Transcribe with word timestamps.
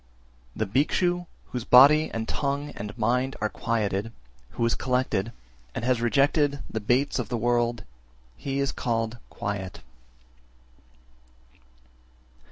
378. 0.55 0.57
The 0.57 0.79
Bhikshu 1.19 1.25
whose 1.51 1.63
body 1.63 2.09
and 2.11 2.27
tongue 2.27 2.71
and 2.71 2.97
mind 2.97 3.35
are 3.39 3.49
quieted, 3.49 4.11
who 4.57 4.65
is 4.65 4.73
collected, 4.73 5.31
and 5.75 5.85
has 5.85 6.01
rejected 6.01 6.57
the 6.67 6.79
baits 6.79 7.19
of 7.19 7.29
the 7.29 7.37
world, 7.37 7.83
he 8.35 8.57
is 8.59 8.71
called 8.71 9.19
quiet. 9.29 9.81